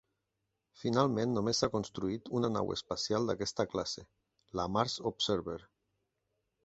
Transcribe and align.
Finalment 0.83 1.33
només 1.37 1.59
s'ha 1.63 1.69
construït 1.75 2.31
una 2.39 2.51
nau 2.55 2.73
espacial 2.77 3.29
d'aquesta 3.31 3.67
classe, 3.75 4.07
la 4.61 4.67
"Mars 4.79 4.97
Observer". 5.11 5.59